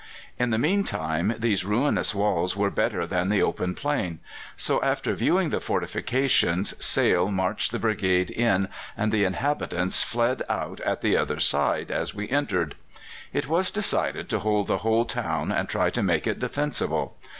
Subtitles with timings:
[0.39, 4.17] In the meantime these ruinous walls were better than the open plain;
[4.57, 8.67] so, after viewing the fortifications, Sale marched the brigade in,
[8.97, 12.73] and the inhabitants fled out at the other side as we entered.
[13.31, 17.15] It was decided to hold the whole town and try to make it defensible.